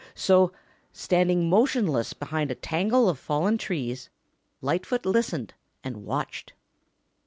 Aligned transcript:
So, 0.15 0.51
standing 0.91 1.47
motionless 1.47 2.13
behind 2.13 2.49
a 2.49 2.55
tangle 2.55 3.07
of 3.07 3.19
fallen 3.19 3.59
trees, 3.59 4.09
Lightfoot 4.59 5.05
listened 5.05 5.53
and 5.83 5.97
watched. 6.03 6.53